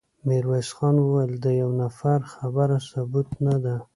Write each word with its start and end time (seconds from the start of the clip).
ميرويس 0.27 0.69
خان 0.77 0.95
وويل: 0.99 1.31
د 1.43 1.45
يوه 1.61 1.73
نفر 1.81 2.19
خبره 2.33 2.77
ثبوت 2.89 3.29
نه 3.45 3.55
ده. 3.63 3.75